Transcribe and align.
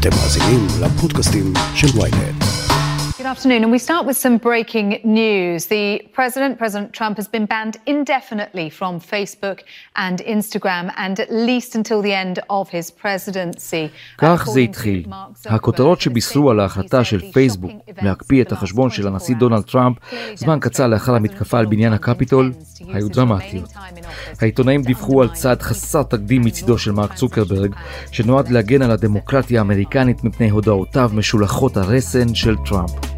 אתם 0.00 0.10
מאזינים 0.10 0.66
לפודקאסטים 0.80 1.52
של 1.74 1.98
ויינט. 1.98 2.39
Good 3.20 3.34
afternoon, 3.36 3.62
and 3.64 3.72
we 3.76 3.82
start 3.88 4.06
with 4.06 4.18
some 4.26 4.36
breaking 4.48 4.88
news. 5.04 5.66
The 5.66 5.86
president, 6.18 6.52
President 6.64 6.88
Trump, 6.98 7.14
has 7.20 7.28
been 7.36 7.46
banned 7.54 7.76
indefinitely 7.94 8.68
from 8.78 8.92
Facebook 8.98 9.58
and 10.06 10.16
Instagram, 10.36 10.84
and 11.04 11.14
at 11.24 11.30
least 11.30 11.70
until 11.80 12.00
the 12.06 12.14
end 12.14 12.36
of 12.48 12.70
his 12.70 12.90
presidency. 12.90 13.90
כך 14.18 14.48
זה 14.52 14.60
התחיל. 14.60 15.04
הכותרות 15.46 16.00
שבישרו 16.00 16.50
על 16.50 16.60
ההחלטה 16.60 17.04
של 17.04 17.32
פייסבוק 17.32 17.70
להקפיא 18.02 18.42
את 18.42 18.52
החשבון 18.52 18.90
של 18.90 19.06
הנשיא 19.06 19.34
דונלד 19.36 19.62
טראמפ 19.62 19.96
זמן 20.34 20.58
קצר 20.60 20.86
לאחר 20.86 21.14
המתקפה 21.14 21.58
על 21.58 21.66
בניין 21.66 21.92
הקפיטול 21.92 22.52
היו 22.88 23.08
דרמטיות. 23.08 23.72
העיתונאים 24.40 24.82
דיווחו 24.82 25.22
על 25.22 25.28
צעד 25.28 25.62
חסר 25.62 26.02
תקדים 26.02 26.42
מצידו 26.44 26.78
של 26.78 26.92
מרק 26.92 27.14
צוקרברג, 27.14 27.74
שנועד 28.10 28.48
להגן 28.48 28.82
על 28.82 28.90
הדמוקרטיה 28.90 29.60
האמריקנית 29.60 30.24
מפני 30.24 30.50
הודעותיו 30.50 31.10
משולחות 31.14 31.76
הרסן 31.76 32.34
של 32.34 32.56
טראמפ. 32.56 33.09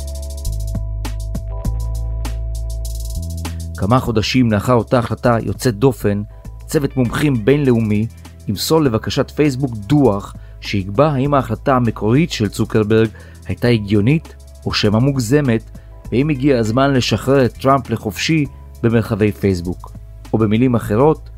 כמה 3.82 4.00
חודשים 4.00 4.52
לאחר 4.52 4.72
אותה 4.72 4.98
החלטה 4.98 5.36
יוצאת 5.42 5.74
דופן, 5.74 6.22
צוות 6.66 6.96
מומחים 6.96 7.44
בינלאומי 7.44 8.06
ימסור 8.48 8.80
לבקשת 8.80 9.30
פייסבוק 9.30 9.74
דוח 9.74 10.34
שיקבע 10.60 11.12
האם 11.12 11.34
ההחלטה 11.34 11.76
המקורית 11.76 12.32
של 12.32 12.48
צוקרברג 12.48 13.08
הייתה 13.46 13.68
הגיונית 13.68 14.34
או 14.66 14.74
שמא 14.74 14.98
מוגזמת, 14.98 15.70
ואם 16.12 16.28
הגיע 16.28 16.58
הזמן 16.58 16.92
לשחרר 16.92 17.44
את 17.44 17.52
טראמפ 17.52 17.90
לחופשי 17.90 18.44
במרחבי 18.82 19.32
פייסבוק. 19.32 19.92
או 20.32 20.38
במילים 20.38 20.74
אחרות, 20.74 21.30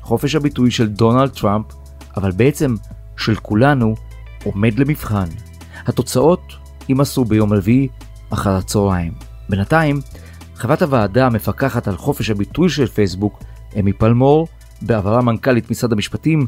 חופש 0.00 0.34
הביטוי 0.34 0.70
של 0.70 0.88
דונלד 0.88 1.30
טראמפ, 1.30 1.66
אבל 2.16 2.30
בעצם 2.30 2.74
של 3.16 3.34
כולנו, 3.34 3.94
עומד 4.44 4.78
למבחן. 4.78 5.28
התוצאות 5.86 6.52
יימסרו 6.88 7.24
ביום 7.24 7.52
רביעי 7.52 7.88
אחר 8.30 8.50
הצהריים. 8.50 9.12
בינתיים, 9.48 10.00
חברת 10.58 10.82
הוועדה 10.82 11.26
המפקחת 11.26 11.88
על 11.88 11.96
חופש 11.96 12.30
הביטוי 12.30 12.68
של 12.68 12.86
פייסבוק, 12.86 13.42
אמי 13.80 13.92
פלמור, 13.92 14.48
בעברה 14.82 15.22
מנכ"לית 15.22 15.70
משרד 15.70 15.92
המשפטים, 15.92 16.46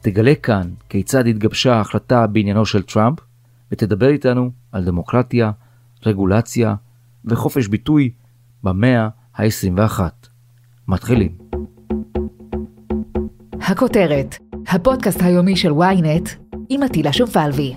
תגלה 0.00 0.34
כאן 0.34 0.70
כיצד 0.88 1.26
התגבשה 1.26 1.74
ההחלטה 1.74 2.26
בעניינו 2.26 2.66
של 2.66 2.82
טראמפ, 2.82 3.18
ותדבר 3.72 4.08
איתנו 4.08 4.50
על 4.72 4.84
דמוקרטיה, 4.84 5.50
רגולציה 6.06 6.74
וחופש 7.24 7.66
ביטוי 7.66 8.10
במאה 8.64 9.08
ה-21. 9.34 10.00
מתחילים. 10.88 11.32
הכותרת, 13.60 14.36
הפודקאסט 14.68 15.22
היומי 15.22 15.56
של 15.56 15.70
ynet 15.70 16.30
עם 16.68 16.82
עטילה 16.82 17.12
שומפלבי. 17.12 17.74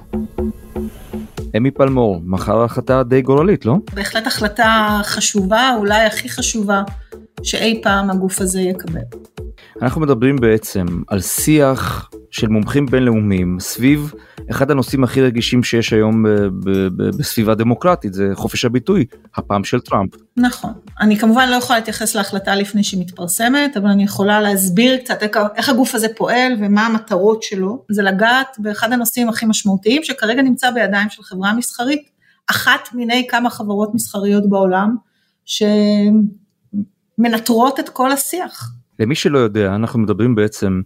אמי 1.57 1.71
פלמור, 1.71 2.21
מחר 2.25 2.63
החלטה 2.63 3.03
די 3.03 3.21
גורלית, 3.21 3.65
לא? 3.65 3.75
בהחלט 3.93 4.27
החלטה 4.27 4.99
חשובה, 5.03 5.75
אולי 5.77 6.05
הכי 6.05 6.29
חשובה 6.29 6.83
שאי 7.43 7.81
פעם 7.83 8.09
הגוף 8.09 8.41
הזה 8.41 8.61
יקבל. 8.61 9.01
אנחנו 9.81 10.01
מדברים 10.01 10.35
בעצם 10.35 10.85
על 11.07 11.21
שיח 11.21 12.09
של 12.33 12.47
מומחים 12.47 12.85
בינלאומיים 12.85 13.57
סביב 13.59 14.13
אחד 14.51 14.71
הנושאים 14.71 15.03
הכי 15.03 15.21
רגישים 15.21 15.63
שיש 15.63 15.93
היום 15.93 16.25
בסביבה 16.97 17.55
דמוקרטית 17.55 18.13
זה 18.13 18.31
חופש 18.33 18.65
הביטוי 18.65 19.05
הפעם 19.35 19.63
של 19.63 19.79
טראמפ. 19.79 20.11
נכון 20.37 20.73
אני 21.01 21.17
כמובן 21.17 21.49
לא 21.49 21.55
יכולה 21.55 21.79
להתייחס 21.79 22.15
להחלטה 22.15 22.55
לפני 22.55 22.83
שהיא 22.83 23.01
מתפרסמת 23.01 23.77
אבל 23.77 23.89
אני 23.89 24.03
יכולה 24.03 24.41
להסביר 24.41 24.97
קצת 24.97 25.19
איך 25.55 25.69
הגוף 25.69 25.95
הזה 25.95 26.07
פועל 26.17 26.53
ומה 26.59 26.85
המטרות 26.85 27.43
שלו 27.43 27.85
זה 27.91 28.03
לגעת 28.03 28.55
באחד 28.59 28.93
הנושאים 28.93 29.29
הכי 29.29 29.45
משמעותיים 29.45 30.03
שכרגע 30.03 30.41
נמצא 30.41 30.71
בידיים 30.71 31.09
של 31.09 31.23
חברה 31.23 31.53
מסחרית 31.53 32.09
אחת 32.47 32.89
מיני 32.93 33.27
כמה 33.29 33.49
חברות 33.49 33.95
מסחריות 33.95 34.49
בעולם 34.49 34.95
שמנטרות 37.15 37.79
את 37.79 37.89
כל 37.89 38.11
השיח. 38.11 38.71
למי 38.99 39.15
שלא 39.15 39.39
יודע 39.39 39.75
אנחנו 39.75 39.99
מדברים 39.99 40.35
בעצם 40.35 40.81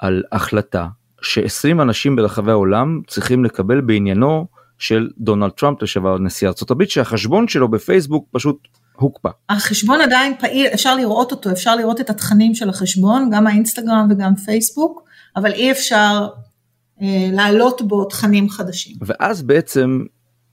על 0.00 0.22
החלטה 0.32 0.86
ש-20 1.22 1.82
אנשים 1.82 2.16
ברחבי 2.16 2.50
העולם 2.50 3.00
צריכים 3.06 3.44
לקבל 3.44 3.80
בעניינו 3.80 4.46
של 4.78 5.08
דונלד 5.18 5.50
טראמפ 5.50 5.82
לשעבר 5.82 6.18
נשיא 6.18 6.48
הברית 6.70 6.90
שהחשבון 6.90 7.48
שלו 7.48 7.68
בפייסבוק 7.68 8.28
פשוט 8.32 8.68
הוקפא. 8.92 9.28
החשבון 9.48 10.00
עדיין 10.00 10.34
פעיל 10.40 10.66
אפשר 10.66 10.96
לראות 10.96 11.32
אותו 11.32 11.50
אפשר 11.50 11.76
לראות 11.76 12.00
את 12.00 12.10
התכנים 12.10 12.54
של 12.54 12.68
החשבון 12.68 13.30
גם 13.32 13.46
האינסטגרם 13.46 14.08
וגם 14.10 14.36
פייסבוק 14.36 15.02
אבל 15.36 15.52
אי 15.52 15.70
אפשר 15.70 16.28
אה, 17.02 17.28
להעלות 17.32 17.82
בו 17.82 18.04
תכנים 18.04 18.48
חדשים. 18.48 18.96
ואז 19.00 19.42
בעצם 19.42 20.04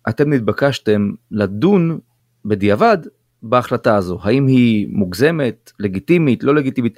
אתם 0.10 0.34
נתבקשתם 0.34 1.12
לדון 1.32 2.00
בדיעבד 2.46 2.98
בהחלטה 3.44 3.96
הזו 3.96 4.20
האם 4.22 4.48
היא 4.48 4.88
מוגזמת 4.90 5.72
לגיטימית 5.80 6.44
לא 6.44 6.56
לגיטימית 6.56 6.98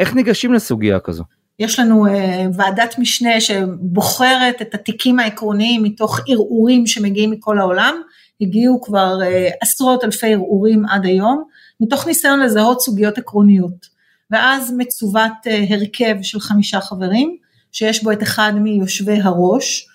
איך 0.00 0.14
ניגשים 0.14 0.52
לסוגיה 0.52 1.00
כזו. 1.00 1.24
יש 1.58 1.78
לנו 1.78 2.06
uh, 2.06 2.10
ועדת 2.54 2.98
משנה 2.98 3.40
שבוחרת 3.40 4.62
את 4.62 4.74
התיקים 4.74 5.18
העקרוניים 5.18 5.82
מתוך 5.82 6.20
ערעורים 6.28 6.86
שמגיעים 6.86 7.30
מכל 7.30 7.58
העולם, 7.58 8.02
הגיעו 8.40 8.80
כבר 8.80 9.18
uh, 9.22 9.54
עשרות 9.60 10.04
אלפי 10.04 10.34
ערעורים 10.34 10.86
עד 10.86 11.06
היום, 11.06 11.44
מתוך 11.80 12.06
ניסיון 12.06 12.40
לזהות 12.40 12.80
סוגיות 12.80 13.18
עקרוניות. 13.18 13.96
ואז 14.30 14.74
מצוות 14.76 15.32
uh, 15.46 15.74
הרכב 15.74 16.16
של 16.22 16.40
חמישה 16.40 16.80
חברים, 16.80 17.36
שיש 17.72 18.04
בו 18.04 18.12
את 18.12 18.22
אחד 18.22 18.52
מיושבי 18.54 19.20
הראש 19.22 19.88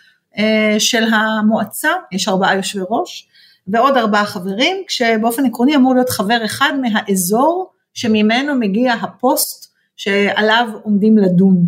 של 0.79 1.03
המועצה, 1.13 1.89
יש 2.11 2.27
ארבעה 2.27 2.55
יושבי 2.55 2.81
ראש, 2.89 3.27
ועוד 3.67 3.97
ארבעה 3.97 4.25
חברים, 4.25 4.77
כשבאופן 4.87 5.45
עקרוני 5.45 5.75
אמור 5.75 5.93
להיות 5.95 6.09
חבר 6.09 6.45
אחד 6.45 6.73
מהאזור 6.81 7.71
שממנו 7.93 8.55
מגיע 8.55 8.93
הפוסט 8.93 9.70
שעליו 10.01 10.69
עומדים 10.83 11.17
לדון. 11.17 11.67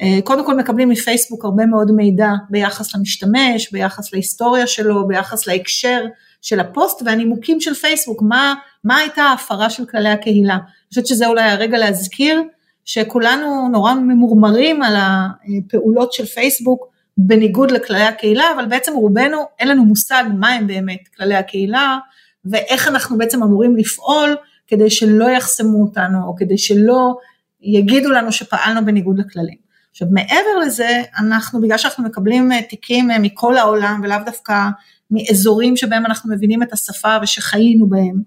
אה, 0.00 0.18
קודם 0.24 0.46
כל 0.46 0.56
מקבלים 0.56 0.88
מפייסבוק 0.88 1.44
הרבה 1.44 1.66
מאוד 1.66 1.90
מידע 1.90 2.28
ביחס 2.50 2.94
למשתמש, 2.94 3.72
ביחס 3.72 4.12
להיסטוריה 4.12 4.66
שלו, 4.66 5.06
ביחס 5.08 5.46
להקשר 5.46 6.04
של 6.42 6.60
הפוסט 6.60 7.02
והנימוקים 7.04 7.60
של 7.60 7.74
פייסבוק, 7.74 8.22
מה, 8.22 8.54
מה 8.84 8.96
הייתה 8.96 9.22
ההפרה 9.22 9.70
של 9.70 9.86
כללי 9.86 10.08
הקהילה. 10.08 10.54
אני 10.54 10.88
חושבת 10.88 11.06
שזה 11.06 11.26
אולי 11.26 11.50
הרגע 11.50 11.78
להזכיר 11.78 12.42
שכולנו 12.84 13.68
נורא 13.72 13.94
ממורמרים 13.94 14.82
על 14.82 14.94
הפעולות 14.96 16.12
של 16.12 16.26
פייסבוק 16.26 16.86
בניגוד 17.18 17.70
לכללי 17.70 18.04
הקהילה, 18.04 18.44
אבל 18.56 18.66
בעצם 18.66 18.92
רובנו 18.94 19.38
אין 19.58 19.68
לנו 19.68 19.84
מושג 19.84 20.24
מה 20.38 20.48
הם 20.48 20.66
באמת 20.66 21.08
כללי 21.16 21.34
הקהילה 21.34 21.98
ואיך 22.44 22.88
אנחנו 22.88 23.18
בעצם 23.18 23.42
אמורים 23.42 23.76
לפעול 23.76 24.36
כדי 24.66 24.90
שלא 24.90 25.24
יחסמו 25.24 25.82
אותנו 25.82 26.26
או 26.26 26.36
כדי 26.36 26.58
שלא 26.58 27.16
יגידו 27.64 28.10
לנו 28.10 28.32
שפעלנו 28.32 28.84
בניגוד 28.84 29.18
לכללים. 29.18 29.64
עכשיו 29.94 30.08
מעבר 30.10 30.58
לזה, 30.66 31.02
אנחנו, 31.18 31.60
בגלל 31.60 31.78
שאנחנו 31.78 32.04
מקבלים 32.04 32.52
אה, 32.52 32.62
תיקים 32.62 33.10
אה, 33.10 33.18
מכל 33.18 33.56
העולם 33.56 34.00
ולאו 34.04 34.18
דווקא 34.26 34.68
מאזורים 35.10 35.76
שבהם 35.76 36.06
אנחנו 36.06 36.34
מבינים 36.34 36.62
את 36.62 36.72
השפה 36.72 37.16
ושחיינו 37.22 37.88
בהם, 37.88 38.22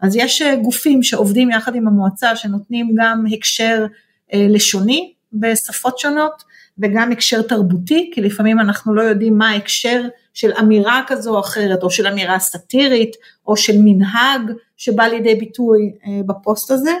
אז 0.00 0.16
יש 0.16 0.42
אה, 0.42 0.56
גופים 0.56 1.02
שעובדים 1.02 1.50
יחד 1.50 1.74
עם 1.74 1.88
המועצה 1.88 2.36
שנותנים 2.36 2.94
גם 2.96 3.24
הקשר 3.32 3.86
לשוני 4.34 5.12
בשפות 5.32 5.98
שונות 5.98 6.42
וגם 6.78 7.12
הקשר 7.12 7.42
תרבותי, 7.42 8.10
כי 8.14 8.20
לפעמים 8.20 8.60
אנחנו 8.60 8.94
לא 8.94 9.02
יודעים 9.02 9.38
מה 9.38 9.48
ההקשר 9.50 10.02
של 10.34 10.50
אמירה 10.60 11.02
כזו 11.06 11.34
או 11.34 11.40
אחרת, 11.40 11.82
או 11.82 11.90
של 11.90 12.06
אמירה 12.06 12.38
סאטירית, 12.38 13.16
או 13.46 13.56
של 13.56 13.72
מנהג 13.78 14.52
שבא 14.76 15.04
לידי 15.04 15.34
ביטוי 15.34 15.92
בפוסט 16.26 16.70
הזה, 16.70 16.92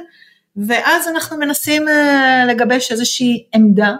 ואז 0.56 1.08
אנחנו 1.08 1.36
מנסים 1.36 1.88
אה, 1.88 2.44
לגבש 2.48 2.92
איזושהי 2.92 3.46
עמדה 3.54 3.96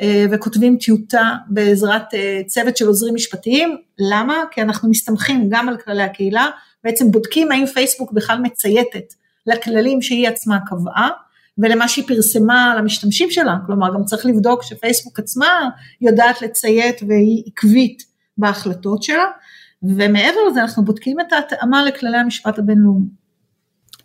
אה, 0.00 0.26
וכותבים 0.30 0.76
טיוטה 0.76 1.34
בעזרת 1.48 2.14
אה, 2.14 2.40
צוות 2.46 2.76
של 2.76 2.86
עוזרים 2.86 3.14
משפטיים, 3.14 3.76
למה? 3.98 4.44
כי 4.50 4.62
אנחנו 4.62 4.90
מסתמכים 4.90 5.48
גם 5.50 5.68
על 5.68 5.76
כללי 5.76 6.02
הקהילה, 6.02 6.50
בעצם 6.84 7.10
בודקים 7.10 7.52
האם 7.52 7.66
פייסבוק 7.66 8.12
בכלל 8.12 8.38
מצייתת 8.38 9.14
לכללים 9.46 10.02
שהיא 10.02 10.28
עצמה 10.28 10.58
קבעה 10.66 11.08
ולמה 11.58 11.88
שהיא 11.88 12.08
פרסמה 12.08 12.74
למשתמשים 12.78 13.30
שלה, 13.30 13.56
כלומר 13.66 13.94
גם 13.94 14.04
צריך 14.04 14.26
לבדוק 14.26 14.62
שפייסבוק 14.62 15.18
עצמה 15.18 15.68
יודעת 16.00 16.42
לציית 16.42 17.00
והיא 17.08 17.42
עקבית 17.46 18.02
בהחלטות 18.38 19.02
שלה, 19.02 19.24
ומעבר 19.82 20.48
לזה 20.50 20.62
אנחנו 20.62 20.84
בודקים 20.84 21.20
את 21.20 21.32
ההתאמה 21.32 21.84
לכללי 21.84 22.16
המשפט 22.16 22.58
הבינלאומי. 22.58 23.21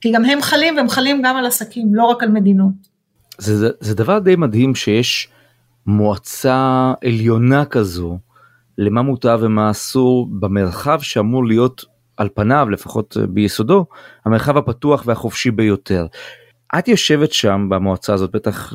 כי 0.02 0.12
גם 0.12 0.26
הם 0.26 0.42
חלים 0.42 0.76
והם 0.78 0.90
חלים 0.90 1.22
גם 1.22 1.36
על 1.36 1.46
עסקים, 1.46 1.96
לא 1.96 2.04
רק 2.06 2.24
על 2.24 2.30
מדינות. 2.30 2.74
זה, 3.38 3.58
זה, 3.58 3.70
זה 3.80 3.96
דבר 3.96 4.20
די 4.20 4.36
מדהים 4.36 4.76
שיש 4.76 5.30
מועצה 5.86 6.94
עליונה 7.06 7.66
כזו 7.66 8.18
למה 8.78 9.02
מותר 9.02 9.38
ומה 9.42 9.72
אסור 9.72 10.28
במרחב 10.32 11.00
שאמור 11.02 11.48
להיות 11.48 11.86
על 12.18 12.30
פניו 12.34 12.70
לפחות 12.70 13.18
ביסודו 13.30 13.86
המרחב 14.26 14.58
הפתוח 14.58 15.04
והחופשי 15.06 15.52
ביותר. 15.52 16.08
את 16.80 16.88
יושבת 16.88 17.34
שם 17.34 17.68
במועצה 17.70 18.14
הזאת 18.14 18.32
בטח 18.32 18.74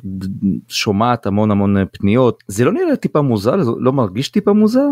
שומעת 0.68 1.26
המון 1.26 1.50
המון 1.50 1.76
פניות 1.92 2.42
זה 2.48 2.64
לא 2.64 2.72
נראה 2.72 2.96
טיפה 2.96 3.22
מוזר 3.22 3.56
לא 3.56 3.92
מרגיש 3.92 4.28
טיפה 4.28 4.52
מוזר? 4.52 4.86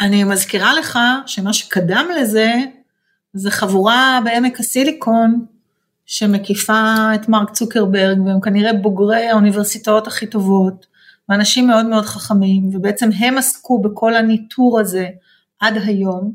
אני 0.00 0.24
מזכירה 0.24 0.74
לך 0.74 0.98
שמה 1.26 1.52
שקדם 1.52 2.06
לזה 2.20 2.52
זה 3.32 3.50
חבורה 3.50 4.20
בעמק 4.24 4.60
הסיליקון 4.60 5.44
שמקיפה 6.06 7.10
את 7.14 7.28
מרק 7.28 7.50
צוקרברג 7.50 8.20
והם 8.26 8.40
כנראה 8.40 8.72
בוגרי 8.72 9.28
האוניברסיטאות 9.28 10.06
הכי 10.06 10.26
טובות 10.26 10.86
ואנשים 11.28 11.66
מאוד 11.66 11.86
מאוד 11.86 12.04
חכמים 12.04 12.70
ובעצם 12.72 13.10
הם 13.18 13.38
עסקו 13.38 13.82
בכל 13.82 14.14
הניטור 14.14 14.80
הזה 14.80 15.08
עד 15.60 15.74
היום 15.84 16.32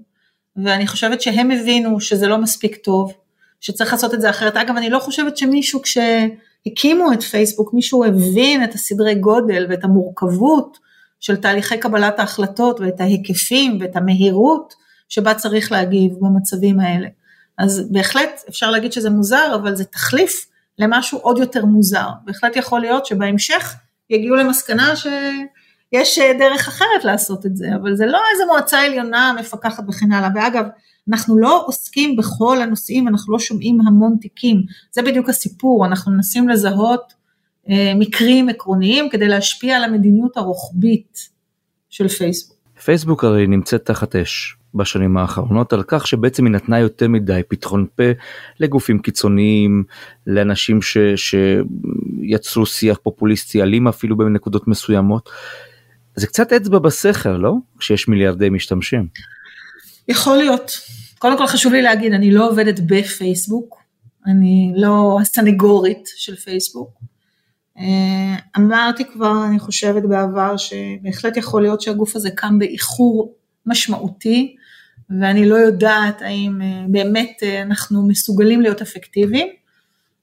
ואני 0.56 0.88
חושבת 0.88 1.22
שהם 1.22 1.52
הבינו 1.52 2.02
שזה 2.02 2.28
לא 2.28 2.38
מספיק 2.38 2.76
טוב 2.76 3.14
שצריך 3.62 3.94
לעשות 3.94 4.14
את 4.14 4.22
זה 4.22 4.30
אחרת. 4.30 4.58
אגב, 4.58 4.76
אני 4.78 4.90
לא 4.90 5.00
חושבת 5.00 5.38
שמישהו 5.38 5.82
כשהקימו 5.82 7.14
את 7.14 7.24
פייסבוק, 7.24 7.74
מישהו 7.74 8.06
הבין 8.06 8.64
את 8.64 8.74
הסדרי 8.74 9.16
גודל 9.16 9.66
ואת 9.70 9.84
המורכבות 9.84 10.78
של 11.20 11.36
תהליכי 11.36 11.78
קבלת 11.78 12.20
ההחלטות 12.20 12.80
ואת 12.80 13.02
ההיקפים 13.02 13.78
ואת 13.82 13.96
המהירות 13.96 14.74
שבה 15.10 15.34
צריך 15.34 15.72
להגיב 15.72 16.14
במצבים 16.22 16.80
האלה. 16.80 17.08
אז 17.58 17.92
בהחלט 17.92 18.44
אפשר 18.50 18.72
להגיד 18.72 18.94
שזה 18.94 19.10
מוזר, 19.10 19.56
אבל 19.56 19.76
זה 19.76 19.86
תחליף 19.86 20.48
למשהו 20.80 21.20
עוד 21.20 21.38
יותר 21.38 21.66
מוזר. 21.66 22.08
בהחלט 22.26 22.56
יכול 22.56 22.82
להיות 22.82 23.06
שבהמשך 23.06 23.76
יגיעו 24.10 24.36
למסקנה 24.36 24.94
שיש 24.96 26.20
דרך 26.20 26.68
אחרת 26.68 27.04
לעשות 27.04 27.46
את 27.46 27.58
זה, 27.58 27.68
אבל 27.82 27.96
זה 27.96 28.06
לא 28.06 28.20
איזה 28.34 28.44
מועצה 28.48 28.82
עליונה 28.82 29.36
מפקחת 29.40 29.84
וכן 29.90 30.12
הלאה. 30.12 30.30
ואגב, 30.36 30.66
אנחנו 31.10 31.38
לא 31.38 31.64
עוסקים 31.68 32.16
בכל 32.16 32.62
הנושאים, 32.62 33.08
אנחנו 33.08 33.34
לא 33.34 33.40
שומעים 33.40 33.82
המון 33.88 34.18
תיקים, 34.22 34.64
זה 34.92 35.02
בדיוק 35.02 35.30
הסיפור, 35.30 35.86
אנחנו 35.86 36.12
מנסים 36.12 36.50
לזהות 36.50 37.14
אה, 37.70 37.94
מקרים 37.96 38.50
עקרוניים 38.50 39.10
כדי 39.10 39.28
להשפיע 39.28 39.78
על 39.78 39.84
המדיניות 39.84 40.38
הרוחבית 40.38 41.20
של 41.90 42.08
פייסבוק. 42.08 42.58
פייסבוק 42.86 43.24
הרי 43.24 43.48
נמצאת 43.48 43.86
תחת 43.86 44.16
אש 44.16 44.58
בשנים 44.78 45.18
האחרונות 45.18 45.74
על 45.74 45.84
כך 45.88 46.08
שבעצם 46.08 46.46
היא 46.46 46.54
נתנה 46.54 46.80
יותר 46.80 47.08
מדי 47.08 47.42
פתחון 47.48 47.86
פה 47.96 48.04
לגופים 48.60 49.00
קיצוניים, 49.00 49.84
לאנשים 50.28 50.82
ש, 50.82 50.98
שיצרו 51.16 52.66
שיח 52.66 52.98
פופוליסטי 53.04 53.62
אלים 53.62 53.88
אפילו 53.88 54.18
בנקודות 54.18 54.68
מסוימות. 54.68 55.30
זה 56.16 56.28
קצת 56.28 56.54
אצבע 56.54 56.80
בסכר, 56.80 57.38
לא? 57.38 57.54
כשיש 57.80 58.08
מיליארדי 58.08 58.50
משתמשים. 58.50 59.08
יכול 60.08 60.38
להיות. 60.38 60.72
קודם 61.20 61.38
כל 61.38 61.48
חשוב 61.48 61.74
לי 61.74 61.82
להגיד, 61.82 62.14
אני 62.14 62.32
לא 62.32 62.50
עובדת 62.50 62.80
בפייסבוק, 62.80 63.76
אני 64.26 64.74
לא 64.76 65.18
הסנגורית 65.22 66.10
של 66.16 66.36
פייסבוק. 66.36 66.90
אה, 67.78 68.36
אמרתי 68.58 69.06
כבר, 69.06 69.46
אני 69.48 69.60
חושבת 69.60 70.04
בעבר, 70.04 70.58
שבהחלט 70.58 71.38
יכול 71.38 71.62
להיות 71.62 71.82
שהגוף 71.82 72.16
הזה 72.16 72.30
קם 72.36 72.60
באיחור 72.60 73.34
משמעותי, 73.66 74.56
ואני 75.10 75.50
לא 75.50 75.56
יודעת 75.56 76.22
האם 76.22 76.62
אה, 76.62 76.86
באמת 76.88 77.40
אה, 77.44 77.62
אנחנו 77.62 78.08
מסוגלים 78.08 78.62
להיות 78.62 78.82
אפקטיביים. 78.82 79.48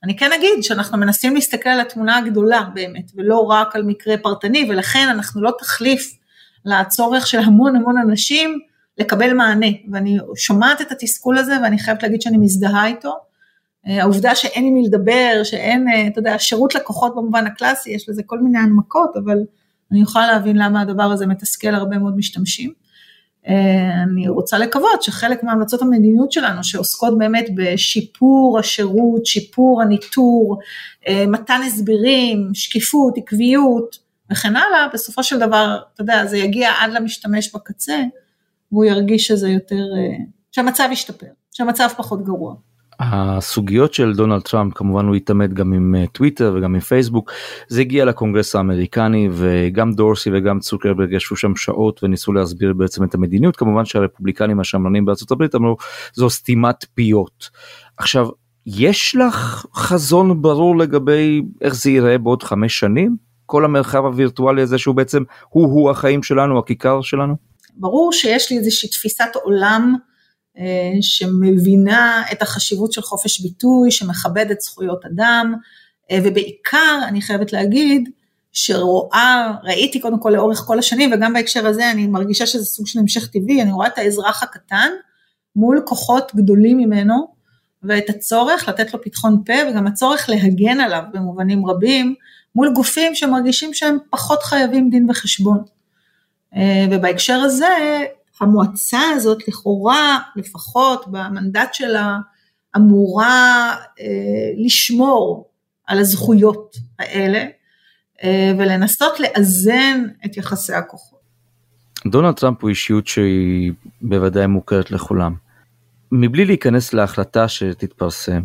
אני 0.04 0.16
כן 0.16 0.30
אגיד 0.32 0.62
שאנחנו 0.62 0.98
מנסים 0.98 1.34
להסתכל 1.34 1.68
על 1.68 1.80
התמונה 1.80 2.16
הגדולה 2.16 2.62
באמת, 2.74 3.10
ולא 3.14 3.38
רק 3.38 3.76
על 3.76 3.82
מקרה 3.82 4.16
פרטני, 4.16 4.66
ולכן 4.70 5.08
אנחנו 5.10 5.42
לא 5.42 5.52
תחליף 5.58 6.18
לצורך 6.64 7.26
של 7.26 7.38
המון 7.38 7.76
המון 7.76 7.98
אנשים 7.98 8.58
לקבל 8.98 9.32
מענה, 9.32 9.66
ואני 9.92 10.18
שומעת 10.36 10.80
את 10.80 10.92
התסכול 10.92 11.38
הזה 11.38 11.54
ואני 11.62 11.78
חייבת 11.78 12.02
להגיד 12.02 12.22
שאני 12.22 12.38
מזדהה 12.38 12.86
איתו. 12.86 13.12
אה, 13.86 14.02
העובדה 14.02 14.34
שאין 14.34 14.64
עם 14.64 14.74
מי 14.74 14.82
לדבר, 14.86 15.40
שאין, 15.44 15.86
אתה 16.12 16.18
יודע, 16.18 16.38
שירות 16.38 16.74
לקוחות 16.74 17.14
במובן 17.14 17.46
הקלאסי, 17.46 17.90
יש 17.90 18.08
לזה 18.08 18.22
כל 18.26 18.38
מיני 18.38 18.58
הנמקות, 18.58 19.16
אבל 19.24 19.38
אני 19.92 20.02
יכולה 20.02 20.26
להבין 20.26 20.56
למה 20.56 20.80
הדבר 20.80 21.02
הזה 21.02 21.26
מתסכל 21.26 21.74
הרבה 21.74 21.98
מאוד 21.98 22.16
משתמשים. 22.16 22.83
אה, 23.48 24.02
אני 24.02 24.28
רוצה 24.28 24.58
לקוות 24.58 25.02
שחלק 25.02 25.42
מהמלצות 25.42 25.82
המדיניות 25.82 26.32
שלנו 26.32 26.64
שעוסקות 26.64 27.18
באמת 27.18 27.46
בשיפור 27.54 28.58
השירות, 28.58 29.26
שיפור 29.26 29.82
הניטור, 29.82 30.58
מתן 31.26 31.60
הסברים, 31.66 32.50
שקיפות, 32.54 33.14
עקביות 33.18 34.04
וכן 34.32 34.56
הלאה, 34.56 34.88
בסופו 34.92 35.22
של 35.22 35.38
דבר, 35.38 35.78
אתה 35.94 36.02
יודע, 36.02 36.26
זה 36.26 36.36
יגיע 36.38 36.70
עד 36.80 36.92
למשתמש 36.92 37.54
בקצה, 37.54 38.02
והוא 38.72 38.84
ירגיש 38.84 39.26
שזה 39.26 39.48
יותר, 39.48 39.84
אה, 39.96 40.24
שהמצב 40.52 40.88
ישתפר, 40.92 41.26
שהמצב 41.52 41.88
פחות 41.96 42.24
גרוע. 42.24 42.54
הסוגיות 43.00 43.94
של 43.94 44.12
דונלד 44.14 44.42
טראמפ 44.42 44.74
כמובן 44.74 45.06
הוא 45.06 45.14
התעמת 45.14 45.52
גם 45.52 45.72
עם 45.72 45.94
אה, 45.94 46.06
טוויטר 46.06 46.54
וגם 46.56 46.74
עם 46.74 46.80
פייסבוק 46.80 47.32
זה 47.68 47.80
הגיע 47.80 48.04
לקונגרס 48.04 48.56
האמריקני 48.56 49.28
וגם 49.32 49.92
דורסי 49.92 50.30
וגם 50.32 50.60
צוקרברג 50.60 51.12
ישבו 51.12 51.36
שם 51.36 51.56
שעות 51.56 52.04
וניסו 52.04 52.32
להסביר 52.32 52.72
בעצם 52.72 53.04
את 53.04 53.14
המדיניות 53.14 53.56
כמובן 53.56 53.84
שהרפובליקנים 53.84 54.60
השמרנים 54.60 55.04
בארצות 55.04 55.30
הברית 55.30 55.54
אמרו 55.54 55.76
זו 56.14 56.30
סתימת 56.30 56.84
פיות. 56.94 57.50
עכשיו 57.96 58.28
יש 58.66 59.16
לך 59.16 59.66
חזון 59.74 60.42
ברור 60.42 60.78
לגבי 60.78 61.42
איך 61.60 61.74
זה 61.74 61.90
ייראה 61.90 62.18
בעוד 62.18 62.42
חמש 62.42 62.78
שנים 62.78 63.16
כל 63.46 63.64
המרחב 63.64 64.04
הווירטואלי 64.04 64.62
הזה 64.62 64.78
שהוא 64.78 64.94
בעצם 64.94 65.22
הוא 65.48 65.66
הוא 65.66 65.90
החיים 65.90 66.22
שלנו 66.22 66.58
הכיכר 66.58 67.00
שלנו. 67.00 67.36
ברור 67.76 68.12
שיש 68.12 68.52
לי 68.52 68.58
איזושהי 68.58 68.88
תפיסת 68.88 69.30
עולם 69.42 69.94
שמבינה 71.00 72.22
את 72.32 72.42
החשיבות 72.42 72.92
של 72.92 73.02
חופש 73.02 73.40
ביטוי, 73.40 73.90
שמכבדת 73.90 74.60
זכויות 74.60 75.04
אדם, 75.04 75.54
אה, 76.10 76.18
ובעיקר, 76.24 77.00
אני 77.08 77.20
חייבת 77.20 77.52
להגיד, 77.52 78.08
שרואה, 78.52 79.52
ראיתי 79.62 80.00
קודם 80.00 80.20
כל 80.20 80.30
לאורך 80.30 80.58
כל 80.58 80.78
השנים, 80.78 81.12
וגם 81.12 81.32
בהקשר 81.32 81.66
הזה 81.66 81.90
אני 81.90 82.06
מרגישה 82.06 82.46
שזה 82.46 82.64
סוג 82.64 82.86
של 82.86 82.98
המשך 82.98 83.26
טבעי, 83.26 83.62
אני 83.62 83.72
רואה 83.72 83.86
את 83.86 83.98
האזרח 83.98 84.42
הקטן 84.42 84.90
מול 85.56 85.82
כוחות 85.86 86.32
גדולים 86.34 86.78
ממנו, 86.78 87.34
ואת 87.82 88.10
הצורך 88.10 88.68
לתת 88.68 88.94
לו 88.94 89.02
פתחון 89.02 89.42
פה, 89.46 89.52
וגם 89.70 89.86
הצורך 89.86 90.28
להגן 90.28 90.80
עליו 90.80 91.02
במובנים 91.12 91.66
רבים, 91.66 92.14
מול 92.54 92.72
גופים 92.74 93.14
שמרגישים 93.14 93.74
שהם 93.74 93.98
פחות 94.10 94.42
חייבים 94.42 94.90
דין 94.90 95.10
וחשבון. 95.10 95.58
אה, 96.56 96.86
ובהקשר 96.90 97.34
הזה, 97.34 98.04
המועצה 98.40 99.00
הזאת 99.14 99.48
לכאורה, 99.48 100.18
לפחות 100.36 101.08
במנדט 101.08 101.74
שלה, 101.74 102.18
אמורה 102.76 103.74
אה, 104.00 104.64
לשמור 104.64 105.50
על 105.86 105.98
הזכויות 105.98 106.76
האלה 106.98 107.44
אה, 108.24 108.52
ולנסות 108.58 109.20
לאזן 109.20 110.04
את 110.24 110.36
יחסי 110.36 110.74
הכוחות. 110.74 111.18
דונלד 112.06 112.34
טראמפ 112.34 112.62
הוא 112.62 112.70
אישיות 112.70 113.06
שהיא 113.06 113.72
בוודאי 114.02 114.46
מוכרת 114.46 114.90
לכולם. 114.90 115.34
מבלי 116.12 116.44
להיכנס 116.44 116.94
להחלטה 116.94 117.48
שתתפרסם, 117.48 118.42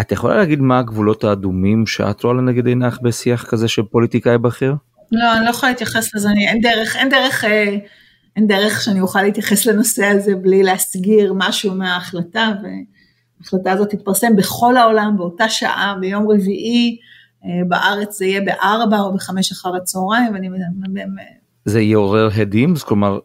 את 0.00 0.12
יכולה 0.12 0.36
להגיד 0.36 0.60
מה 0.60 0.78
הגבולות 0.78 1.24
האדומים 1.24 1.86
שאת 1.86 2.22
רואה 2.22 2.34
לנגד 2.34 2.66
עינך 2.66 3.00
בשיח 3.02 3.44
כזה 3.44 3.68
של 3.68 3.82
פוליטיקאי 3.82 4.38
בכיר? 4.38 4.74
לא, 5.12 5.36
אני 5.36 5.44
לא 5.44 5.50
יכולה 5.50 5.72
להתייחס 5.72 6.14
לזה, 6.14 6.28
אני, 6.28 6.48
אין 6.48 6.60
דרך, 6.60 6.96
אין 6.96 7.08
דרך, 7.08 7.44
אה, 7.44 7.76
אין 8.38 8.46
דרך 8.46 8.80
שאני 8.82 9.00
אוכל 9.00 9.22
להתייחס 9.22 9.66
לנושא 9.66 10.06
הזה 10.06 10.34
בלי 10.34 10.62
להסגיר 10.62 11.32
משהו 11.36 11.74
מההחלטה, 11.74 12.52
וההחלטה 12.62 13.72
הזאת 13.72 13.90
תתפרסם 13.90 14.36
בכל 14.36 14.76
העולם 14.76 15.14
באותה 15.16 15.48
שעה, 15.48 15.96
ביום 16.00 16.30
רביעי, 16.30 16.98
אה, 17.44 17.50
בארץ 17.68 18.18
זה 18.18 18.24
יהיה 18.24 18.40
בארבע 18.40 19.00
או 19.00 19.14
בחמש 19.14 19.52
אחר 19.52 19.76
הצהריים, 19.76 20.34
ואני... 20.34 20.48
זה 21.64 21.80
יעורר 21.80 22.28
הדים? 22.36 22.74
כלומר, 22.86 23.18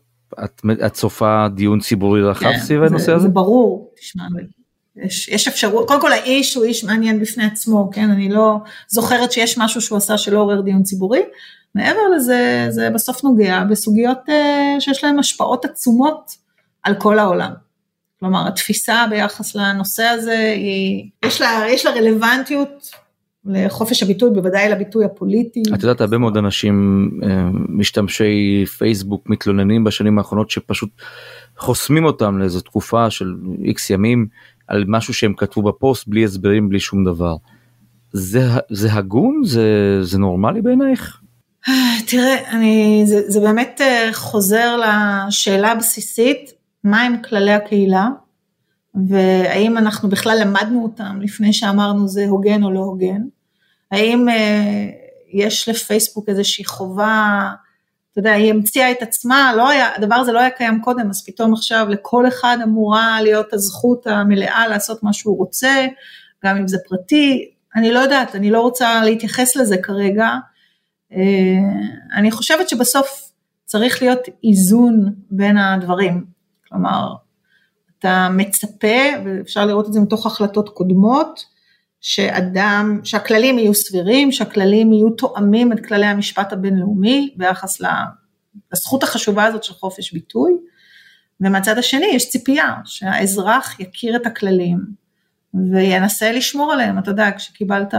את, 0.44 0.62
את 0.86 0.94
צופה 0.94 1.48
דיון 1.56 1.80
ציבורי 1.80 2.22
רחב 2.22 2.52
כן, 2.52 2.60
סביב 2.60 2.84
הנושא 2.84 3.12
הזה? 3.12 3.24
זה 3.24 3.30
ברור, 3.30 3.94
תשמע, 4.00 4.24
יש, 4.96 5.30
יש 5.30 5.48
אפשרות, 5.48 5.88
קודם 5.88 6.02
כל 6.02 6.12
האיש 6.12 6.56
הוא 6.56 6.64
איש 6.64 6.84
מעניין 6.84 7.20
בפני 7.20 7.46
עצמו, 7.46 7.90
כן, 7.94 8.10
אני 8.10 8.30
לא 8.30 8.58
זוכרת 8.88 9.32
שיש 9.32 9.58
משהו 9.58 9.82
שהוא 9.82 9.98
עשה 9.98 10.18
שלא 10.18 10.40
עורר 10.40 10.62
דיון 10.62 10.84
ציבורי, 10.84 11.22
מעבר 11.76 12.10
לזה, 12.16 12.68
זה 12.70 12.90
בסוף 12.90 13.24
נוגע 13.24 13.64
בסוגיות 13.70 14.18
uh, 14.28 14.80
שיש 14.80 15.04
להן 15.04 15.20
השפעות 15.20 15.66
עצומות 15.66 16.32
על 16.84 16.96
כל 16.96 17.20
העולם. 17.20 17.52
כלומר, 18.20 18.48
התפיסה 18.48 19.06
ביחס 19.10 19.56
לנושא 19.56 20.04
הזה, 20.04 20.54
היא, 20.56 21.10
יש, 21.26 21.42
לה, 21.42 21.64
יש 21.70 21.86
לה 21.86 21.92
רלוונטיות 21.92 22.90
לחופש 23.46 24.04
הביטוי, 24.04 24.30
בוודאי 24.30 24.70
לביטוי 24.70 25.06
הפוליטי. 25.06 25.64
את 25.76 25.84
יודעת, 25.84 26.02
הרבה 26.02 26.18
מאוד 26.18 26.38
אנשים, 26.38 27.10
אה, 27.24 27.50
משתמשי 27.70 28.66
פייסבוק, 28.78 29.30
מתלוננים 29.30 29.84
בשנים 29.84 30.18
האחרונות 30.18 30.50
שפשוט 30.50 30.90
חוסמים 31.58 32.06
אותם 32.06 32.38
לאיזו 32.38 32.62
תקופה 32.62 33.10
של 33.10 33.36
איקס 33.64 33.90
ימים 33.90 34.28
על 34.68 34.86
משהו 34.88 35.14
שהם 35.14 35.34
כתבו 35.34 35.62
בפוסט 35.62 36.08
בלי 36.08 36.24
הסברים, 36.24 36.70
בלי 36.70 36.80
שום 36.80 37.06
דבר. 37.06 37.36
זה, 38.12 38.42
זה 38.70 38.94
הגון? 38.94 39.42
זה, 39.46 39.98
זה 40.02 40.18
נורמלי 40.18 40.62
בעינייך? 40.62 41.23
תראה, 42.08 42.50
אני, 42.50 43.04
זה, 43.06 43.22
זה 43.28 43.40
באמת 43.40 43.82
אה, 43.82 44.10
חוזר 44.14 44.78
לשאלה 44.78 45.72
הבסיסית, 45.72 46.52
מהם 46.84 47.22
כללי 47.22 47.54
הקהילה, 47.54 48.08
והאם 49.08 49.78
אנחנו 49.78 50.10
בכלל 50.10 50.38
למדנו 50.42 50.84
אותם 50.84 51.22
לפני 51.22 51.54
שאמרנו 51.54 52.08
זה 52.08 52.26
הוגן 52.28 52.64
או 52.64 52.72
לא 52.72 52.80
הוגן. 52.80 53.22
האם 53.92 54.30
אה, 54.30 54.86
יש 55.34 55.70
לפייסבוק 55.70 56.30
איזושהי 56.30 56.66
חובה, 56.66 57.50
אתה 58.12 58.20
יודע, 58.20 58.32
היא 58.32 58.52
המציאה 58.52 58.92
את 58.92 59.02
עצמה, 59.02 59.54
לא 59.58 59.70
היה, 59.70 59.90
הדבר 59.98 60.16
הזה 60.16 60.32
לא 60.32 60.40
היה 60.40 60.50
קיים 60.50 60.82
קודם, 60.82 61.10
אז 61.10 61.26
פתאום 61.26 61.54
עכשיו 61.54 61.88
לכל 61.90 62.28
אחד 62.28 62.58
אמורה 62.64 63.22
להיות 63.22 63.54
הזכות 63.54 64.08
המלאה 64.08 64.68
לעשות 64.68 65.04
מה 65.04 65.14
שהוא 65.14 65.38
רוצה, 65.38 65.88
גם 66.46 66.58
אם 66.58 66.68
זה 66.68 66.78
פרטי, 66.90 67.50
אני 67.76 67.92
לא 67.92 68.00
יודעת, 68.00 68.36
אני 68.36 68.52
לא 68.52 68.62
רוצה 68.62 69.04
להתייחס 69.04 69.56
לזה 69.56 69.78
כרגע. 69.78 70.30
אה, 71.14 72.18
אני 72.18 72.32
חושבת 72.32 72.70
שבסוף 72.70 73.32
צריך 73.66 74.02
להיות 74.02 74.20
איזון 74.44 75.14
בין 75.32 75.58
הדברים. 75.58 76.26
כלומר, 76.68 77.14
אתה 78.00 78.30
מצפה, 78.32 78.98
ואפשר 79.26 79.66
לראות 79.66 79.88
את 79.88 79.94
זה 79.94 80.00
מתוך 80.00 80.26
החלטות 80.26 80.70
קודמות, 80.70 81.54
שאדם, 82.02 83.00
שהכללים 83.04 83.60
יהיו 83.60 83.74
סבירים, 83.74 84.32
שהכללים 84.32 84.94
יהיו 84.94 85.10
תואמים 85.10 85.74
את 85.74 85.86
כללי 85.86 86.06
המשפט 86.06 86.54
הבינלאומי 86.54 87.34
ביחס 87.38 87.82
לזכות 88.74 89.04
החשובה 89.04 89.46
הזאת 89.46 89.64
של 89.64 89.74
חופש 89.74 90.14
ביטוי, 90.14 90.52
ומהצד 91.42 91.78
השני 91.78 92.06
יש 92.06 92.30
ציפייה 92.30 92.76
שהאזרח 92.86 93.80
יכיר 93.80 94.16
את 94.16 94.26
הכללים 94.26 94.80
וינסה 95.54 96.32
לשמור 96.32 96.74
עליהם, 96.74 97.00
אתה 97.00 97.12
יודע, 97.12 97.30
כשקיבלת 97.38 97.94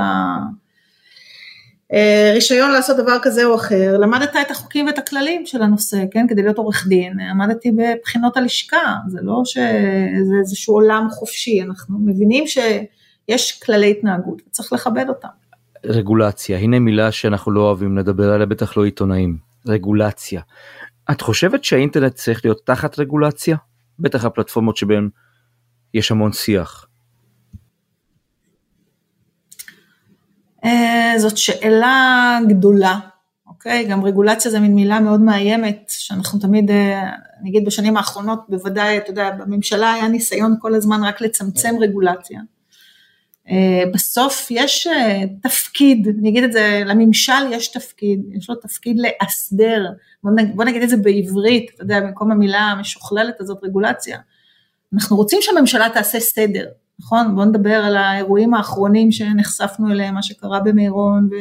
רישיון 2.34 2.70
לעשות 2.70 2.96
דבר 2.96 3.16
כזה 3.22 3.44
או 3.44 3.54
אחר, 3.54 3.98
למדת 3.98 4.36
את 4.40 4.50
החוקים 4.50 4.86
ואת 4.86 4.98
הכללים 4.98 5.46
של 5.46 5.62
הנושא, 5.62 5.96
כן, 6.10 6.26
כדי 6.28 6.42
להיות 6.42 6.58
עורך 6.58 6.86
דין, 6.88 7.12
למדתי 7.30 7.70
בבחינות 7.72 8.36
הלשכה, 8.36 8.94
זה 9.08 9.18
לא 9.22 9.42
שזה 9.44 10.34
איזשהו 10.40 10.74
עולם 10.74 11.06
חופשי, 11.10 11.62
אנחנו 11.62 11.98
מבינים 11.98 12.44
שיש 12.46 13.62
כללי 13.62 13.90
התנהגות 13.90 14.42
וצריך 14.48 14.72
לכבד 14.72 15.04
אותם. 15.08 15.28
רגולציה, 15.84 16.58
הנה 16.58 16.78
מילה 16.78 17.12
שאנחנו 17.12 17.52
לא 17.52 17.60
אוהבים 17.60 17.98
לדבר 17.98 18.32
עליה, 18.32 18.46
בטח 18.46 18.76
לא 18.76 18.84
עיתונאים, 18.84 19.36
רגולציה. 19.66 20.40
את 21.10 21.20
חושבת 21.20 21.64
שהאינטרנט 21.64 22.14
צריך 22.14 22.44
להיות 22.44 22.60
תחת 22.66 22.98
רגולציה? 22.98 23.56
בטח 23.98 24.24
הפלטפורמות 24.24 24.76
שבהן 24.76 25.08
יש 25.94 26.10
המון 26.10 26.32
שיח. 26.32 26.86
זאת 31.18 31.36
שאלה 31.38 32.38
גדולה, 32.48 32.98
אוקיי? 33.46 33.84
גם 33.84 34.04
רגולציה 34.04 34.50
זה 34.50 34.60
מין 34.60 34.74
מילה 34.74 35.00
מאוד 35.00 35.20
מאיימת, 35.20 35.84
שאנחנו 35.88 36.38
תמיד, 36.38 36.70
אה, 36.70 37.10
אני 37.40 37.60
בשנים 37.60 37.96
האחרונות, 37.96 38.40
בוודאי, 38.48 38.98
אתה 38.98 39.10
יודע, 39.10 39.30
בממשלה 39.30 39.92
היה 39.92 40.08
ניסיון 40.08 40.56
כל 40.60 40.74
הזמן 40.74 41.04
רק 41.04 41.20
לצמצם 41.20 41.74
רגולציה. 41.80 42.40
אה, 43.50 43.82
בסוף 43.94 44.46
יש 44.50 44.88
תפקיד, 45.42 46.08
אני 46.20 46.28
אגיד 46.28 46.44
את 46.44 46.52
זה, 46.52 46.82
לממשל 46.86 47.52
יש 47.52 47.68
תפקיד, 47.68 48.20
יש 48.32 48.50
לו 48.50 48.56
תפקיד 48.56 48.96
לאסדר, 48.98 49.86
בוא 50.22 50.32
נגיד, 50.32 50.56
בוא 50.56 50.64
נגיד 50.64 50.82
את 50.82 50.88
זה 50.88 50.96
בעברית, 50.96 51.70
אתה 51.74 51.82
יודע, 51.82 52.00
במקום 52.00 52.32
המילה 52.32 52.60
המשוכללת 52.60 53.40
הזאת, 53.40 53.58
רגולציה. 53.62 54.18
אנחנו 54.94 55.16
רוצים 55.16 55.38
שהממשלה 55.42 55.88
תעשה 55.94 56.20
סדר, 56.20 56.66
נכון? 57.00 57.34
בואו 57.34 57.46
נדבר 57.46 57.74
על 57.74 57.96
האירועים 57.96 58.54
האחרונים 58.54 59.12
שנחשפנו 59.12 59.90
אליהם, 59.90 60.14
מה 60.14 60.22
שקרה 60.22 60.60
במירון 60.60 61.28
ו, 61.32 61.34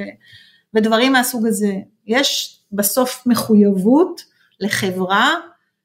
ודברים 0.73 1.11
מהסוג 1.11 1.47
הזה. 1.47 1.73
יש 2.07 2.59
בסוף 2.71 3.23
מחויבות 3.25 4.21
לחברה 4.59 5.33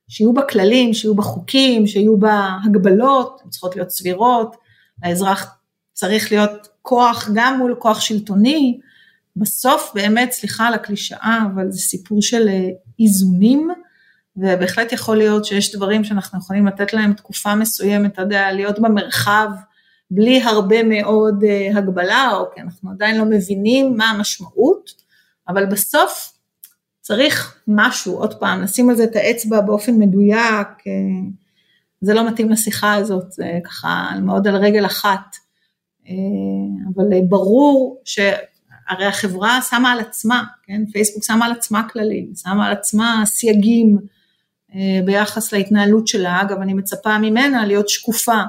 שיהיו 0.08 0.32
בה 0.32 0.42
כללים, 0.42 0.94
שיהיו 0.94 1.14
בה 1.14 1.22
חוקים, 1.22 1.86
שיהיו 1.86 2.16
בה 2.16 2.58
הגבלות, 2.64 3.40
הן 3.44 3.50
צריכות 3.50 3.76
להיות 3.76 3.90
סבירות, 3.90 4.56
האזרח 5.02 5.58
צריך 5.92 6.32
להיות 6.32 6.68
כוח 6.82 7.28
גם 7.34 7.58
מול 7.58 7.74
כוח 7.78 8.00
שלטוני, 8.00 8.80
בסוף 9.36 9.92
באמת, 9.94 10.32
סליחה 10.32 10.66
על 10.66 10.74
הקלישאה, 10.74 11.38
אבל 11.54 11.70
זה 11.70 11.78
סיפור 11.78 12.22
של 12.22 12.48
אה, 12.48 12.68
איזונים, 13.00 13.68
ובהחלט 14.38 14.92
יכול 14.92 15.16
להיות 15.16 15.44
שיש 15.44 15.74
דברים 15.74 16.04
שאנחנו 16.04 16.38
יכולים 16.38 16.66
לתת 16.66 16.92
להם 16.92 17.12
תקופה 17.12 17.54
מסוימת, 17.54 18.12
אתה 18.12 18.22
יודע, 18.22 18.52
להיות 18.52 18.78
במרחב 18.78 19.48
בלי 20.10 20.42
הרבה 20.42 20.82
מאוד 20.82 21.42
uh, 21.42 21.78
הגבלה, 21.78 22.30
או 22.32 22.44
כי 22.54 22.60
אנחנו 22.60 22.90
עדיין 22.90 23.18
לא 23.18 23.24
מבינים 23.24 23.96
מה 23.96 24.10
המשמעות, 24.10 24.90
אבל 25.48 25.66
בסוף 25.66 26.32
צריך 27.00 27.62
משהו, 27.68 28.18
עוד 28.18 28.34
פעם, 28.34 28.62
לשים 28.62 28.90
על 28.90 28.96
זה 28.96 29.04
את 29.04 29.16
האצבע 29.16 29.60
באופן 29.60 29.94
מדויק, 29.94 30.68
uh, 30.68 31.32
זה 32.00 32.14
לא 32.14 32.28
מתאים 32.28 32.50
לשיחה 32.50 32.94
הזאת, 32.94 33.32
זה 33.32 33.58
ככה 33.64 34.10
מאוד 34.22 34.48
על 34.48 34.56
רגל 34.56 34.86
אחת, 34.86 35.36
uh, 36.04 36.08
אבל 36.94 37.04
ברור 37.28 38.02
ש... 38.04 38.18
הרי 38.88 39.06
החברה 39.06 39.62
שמה 39.70 39.92
על 39.92 40.00
עצמה, 40.00 40.44
כן, 40.62 40.82
פייסבוק 40.92 41.24
שמה 41.24 41.46
על 41.46 41.52
עצמה 41.52 41.88
כללים, 41.88 42.32
שמה 42.36 42.66
על 42.66 42.72
עצמה 42.72 43.22
סייגים, 43.26 43.98
אה, 43.98 44.17
ביחס 45.04 45.52
להתנהלות 45.52 46.08
שלה, 46.08 46.42
אגב 46.42 46.60
אני 46.60 46.74
מצפה 46.74 47.18
ממנה 47.18 47.66
להיות 47.66 47.88
שקופה 47.88 48.42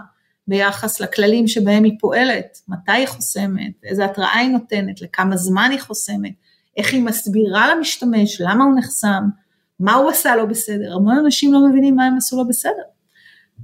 ביחס 0.48 1.00
לכללים 1.00 1.48
שבהם 1.48 1.84
היא 1.84 1.98
פועלת, 2.00 2.58
מתי 2.68 2.92
היא 2.92 3.08
חוסמת, 3.08 3.72
איזה 3.84 4.06
התראה 4.06 4.38
היא 4.38 4.50
נותנת, 4.50 5.02
לכמה 5.02 5.38
זמן 5.38 5.70
היא 5.72 5.80
חוסמת, 5.80 6.32
איך 6.78 6.94
היא 6.94 7.04
מסבירה 7.04 7.76
למשתמש, 7.76 8.42
למה 8.42 8.64
הוא 8.64 8.74
נחסם, 8.78 9.24
מה 9.80 9.94
הוא 9.94 10.10
עשה 10.10 10.36
לא 10.36 10.46
בסדר, 10.46 10.96
המון 10.96 11.18
אנשים 11.18 11.54
לא 11.54 11.68
מבינים 11.70 11.96
מה 11.96 12.06
הם 12.06 12.18
עשו 12.18 12.38
לא 12.38 12.44
בסדר. 12.44 12.84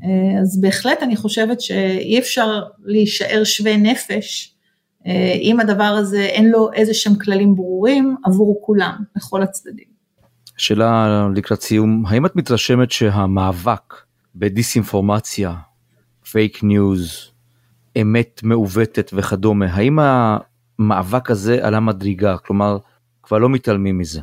אה, 0.04 0.42
אז 0.42 0.62
בהחלט 0.62 1.04
אני 1.04 1.16
חושבת 1.16 1.62
שאי 1.62 2.20
אפשר 2.20 2.64
להישאר 2.84 3.44
שווה 3.44 3.78
נפש 3.78 4.56
אה, 5.08 5.34
אם 5.42 5.60
הדבר 5.60 5.84
הזה 5.84 6.22
אין 6.22 6.50
לו 6.50 6.74
איזה 6.74 6.94
שהם 6.94 7.16
כללים 7.16 7.56
ברורים 7.56 8.16
עבור 8.26 8.60
כולם, 8.62 8.96
לכל 9.16 9.44
הצדדים. 9.44 9.95
שאלה 10.58 11.28
לקראת 11.36 11.62
סיום, 11.62 12.04
האם 12.08 12.26
את 12.26 12.36
מתרשמת 12.36 12.92
שהמאבק 12.92 13.94
בדיסאינפורמציה, 14.36 15.54
fake 16.32 16.64
news, 16.64 17.32
אמת 18.02 18.42
מעוותת 18.44 19.12
וכדומה, 19.14 19.66
האם 19.66 20.00
המאבק 20.00 21.32
הזה 21.32 21.60
עלה 21.62 21.80
מדרגה? 21.80 22.38
כלומר, 22.38 22.78
כבר 23.24 23.38
לא 23.38 23.50
מתעלמים 23.50 23.98
מזה. 23.98 24.22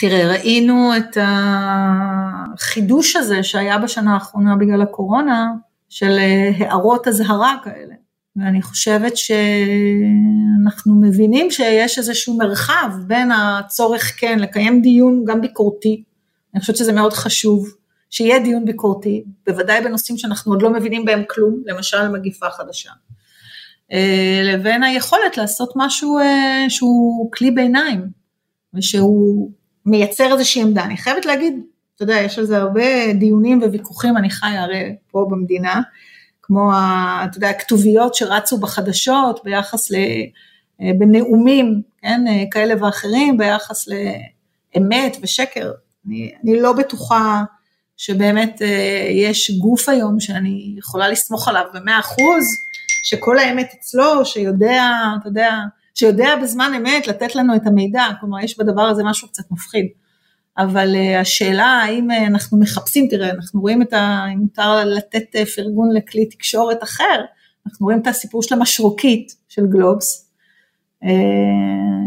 תראה, 0.00 0.28
ראינו 0.28 0.92
את 0.96 1.16
החידוש 2.54 3.16
הזה 3.16 3.42
שהיה 3.42 3.78
בשנה 3.78 4.14
האחרונה 4.14 4.56
בגלל 4.56 4.82
הקורונה, 4.82 5.52
של 5.88 6.18
הערות 6.58 7.08
אזהרה 7.08 7.54
כאלה. 7.64 7.94
ואני 8.36 8.62
חושבת 8.62 9.12
שאנחנו 9.16 10.94
מבינים 11.00 11.50
שיש 11.50 11.98
איזשהו 11.98 12.38
מרחב 12.38 12.90
בין 13.06 13.32
הצורך 13.32 14.14
כן 14.20 14.38
לקיים 14.38 14.82
דיון 14.82 15.24
גם 15.26 15.40
ביקורתי, 15.40 16.02
אני 16.54 16.60
חושבת 16.60 16.76
שזה 16.76 16.92
מאוד 16.92 17.12
חשוב, 17.12 17.68
שיהיה 18.10 18.38
דיון 18.38 18.64
ביקורתי, 18.64 19.24
בוודאי 19.46 19.84
בנושאים 19.84 20.18
שאנחנו 20.18 20.52
עוד 20.52 20.62
לא 20.62 20.70
מבינים 20.70 21.04
בהם 21.04 21.22
כלום, 21.30 21.62
למשל 21.66 22.08
מגיפה 22.08 22.50
חדשה, 22.50 22.90
אה, 23.92 24.40
לבין 24.44 24.82
היכולת 24.82 25.36
לעשות 25.36 25.72
משהו 25.76 26.18
אה, 26.18 26.64
שהוא 26.68 27.32
כלי 27.32 27.50
ביניים, 27.50 28.00
ושהוא 28.74 29.50
מייצר 29.86 30.32
איזושהי 30.32 30.62
עמדה. 30.62 30.84
אני 30.84 30.96
חייבת 30.96 31.26
להגיד, 31.26 31.60
אתה 31.94 32.02
יודע, 32.02 32.14
יש 32.14 32.38
על 32.38 32.44
זה 32.44 32.58
הרבה 32.58 33.12
דיונים 33.12 33.62
וויכוחים, 33.62 34.16
אני 34.16 34.30
חיה 34.30 34.62
הרי 34.62 34.96
פה 35.10 35.26
במדינה, 35.30 35.80
כמו, 36.46 36.72
אתה 37.24 37.36
יודע, 37.36 37.50
הכתוביות 37.50 38.14
שרצו 38.14 38.58
בחדשות 38.58 39.40
ביחס 39.44 39.90
ל... 39.90 39.94
אה, 40.80 40.90
בנאומים, 40.98 41.82
כן, 42.02 42.24
אה, 42.28 42.44
כאלה 42.50 42.84
ואחרים, 42.84 43.36
ביחס 43.36 43.84
לאמת 43.88 45.16
ושקר. 45.22 45.72
אני, 46.06 46.32
אני 46.44 46.60
לא 46.60 46.72
בטוחה 46.72 47.42
שבאמת 47.96 48.62
אה, 48.62 49.08
יש 49.10 49.50
גוף 49.50 49.88
היום 49.88 50.20
שאני 50.20 50.74
יכולה 50.78 51.08
לסמוך 51.08 51.48
עליו 51.48 51.64
במאה 51.74 51.98
אחוז, 51.98 52.44
שכל 53.04 53.38
האמת 53.38 53.74
אצלו, 53.78 54.24
שיודע, 54.24 54.90
אתה 55.20 55.28
יודע, 55.28 55.50
שיודע 55.94 56.36
בזמן 56.42 56.72
אמת 56.76 57.06
לתת 57.06 57.34
לנו 57.34 57.56
את 57.56 57.66
המידע, 57.66 58.04
כלומר 58.20 58.44
יש 58.44 58.58
בדבר 58.58 58.82
הזה 58.82 59.02
משהו 59.04 59.28
קצת 59.28 59.44
מפחיד. 59.50 59.86
אבל 60.58 60.96
אה, 60.96 61.20
השאלה 61.20 61.66
האם 61.66 62.10
אה, 62.10 62.26
אנחנו 62.26 62.58
מחפשים, 62.58 63.08
תראה, 63.10 63.30
אנחנו 63.30 63.60
רואים 63.60 63.82
את 63.82 63.92
ה... 63.92 64.24
אם 64.34 64.38
מותר 64.38 64.84
לתת 64.84 65.36
אה, 65.36 65.46
פרגון 65.46 65.92
לכלי 65.92 66.26
תקשורת 66.26 66.82
אחר, 66.82 67.24
אנחנו 67.66 67.84
רואים 67.86 68.00
את 68.00 68.06
הסיפור 68.06 68.42
של 68.42 68.54
המשרוקית 68.54 69.34
של 69.48 69.66
גלובס. 69.66 70.30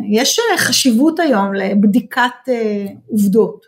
יש 0.09 0.39
חשיבות 0.57 1.19
היום 1.19 1.53
לבדיקת 1.53 2.49
עובדות. 3.07 3.65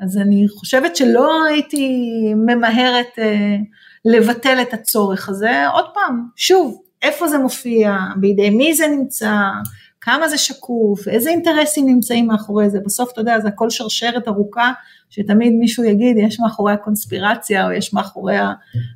אז 0.00 0.18
אני 0.18 0.48
חושבת 0.48 0.96
שלא 0.96 1.44
הייתי 1.44 2.04
ממהרת 2.36 3.18
לבטל 4.04 4.58
את 4.62 4.74
הצורך 4.74 5.28
הזה. 5.28 5.68
עוד 5.68 5.84
פעם, 5.94 6.26
שוב, 6.36 6.82
איפה 7.02 7.28
זה 7.28 7.38
מופיע, 7.38 7.96
בידי 8.16 8.50
מי 8.50 8.74
זה 8.74 8.86
נמצא, 8.86 9.32
כמה 10.08 10.28
זה 10.28 10.38
שקוף, 10.38 11.08
איזה 11.08 11.30
אינטרסים 11.30 11.86
נמצאים 11.86 12.26
מאחורי 12.26 12.70
זה, 12.70 12.78
בסוף 12.84 13.12
אתה 13.12 13.20
יודע, 13.20 13.40
זה 13.40 13.48
הכל 13.48 13.70
שרשרת 13.70 14.28
ארוכה, 14.28 14.72
שתמיד 15.10 15.52
מישהו 15.52 15.84
יגיד, 15.84 16.16
יש 16.18 16.40
מאחורי 16.40 16.72
הקונספירציה, 16.72 17.66
או 17.66 17.72
יש 17.72 17.94
מאחורי 17.94 18.36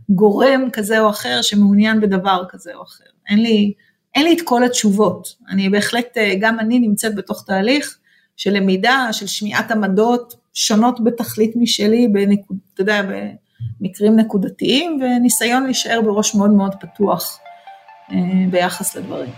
הגורם 0.08 0.68
כזה 0.72 1.00
או 1.00 1.10
אחר 1.10 1.42
שמעוניין 1.42 2.00
בדבר 2.00 2.44
כזה 2.48 2.74
או 2.74 2.82
אחר. 2.82 3.04
אין 3.28 3.42
לי 3.42 3.72
אין 4.14 4.24
לי 4.24 4.32
את 4.32 4.40
כל 4.44 4.64
התשובות. 4.64 5.28
אני 5.50 5.68
בהחלט, 5.68 6.16
גם 6.40 6.60
אני 6.60 6.78
נמצאת 6.78 7.14
בתוך 7.14 7.44
תהליך 7.46 7.98
של 8.36 8.50
למידה, 8.50 9.08
של 9.12 9.26
שמיעת 9.26 9.70
עמדות 9.70 10.34
שונות 10.54 11.04
בתכלית 11.04 11.52
משלי, 11.56 12.08
בנקוד, 12.08 12.56
אתה 12.74 12.82
יודע, 12.82 13.02
במקרים 13.80 14.16
נקודתיים, 14.16 15.00
וניסיון 15.02 15.64
להישאר 15.64 16.00
בראש 16.04 16.34
מאוד 16.34 16.50
מאוד 16.50 16.74
פתוח 16.80 17.38
ביחס 18.50 18.96
לדברים. 18.96 19.30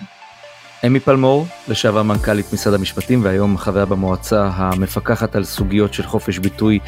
אמי 0.87 1.01
פלמור, 1.01 1.47
לשעבר 1.69 2.03
מנכ"לית 2.03 2.53
משרד 2.53 2.75
המשפטים 2.75 3.25
והיום 3.25 3.59
חברה 3.59 3.85
במועצה 3.85 4.51
המפקחת 4.55 5.37
על 5.37 5.45
סוגיות 5.45 5.95
של 5.95 6.03
חופש 6.03 6.39
ביטוי 6.39 6.79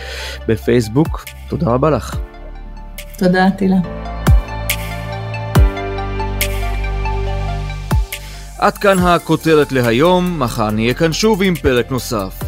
בפייסבוק, 0.49 1.25
תודה 1.49 1.67
רבה 1.67 1.91
לך. 1.91 2.17
תודה, 3.19 3.51
תהילה. 3.51 3.77
עד 8.59 8.79
כאן 8.79 8.99
הכותרת 8.99 9.73
להיום, 9.73 10.43
מחר 10.43 10.71
נהיה 10.71 10.95
כאן 10.95 11.13
שוב 11.13 11.43
עם 11.43 11.55
פרק 11.55 11.91
נוסף. 11.91 12.46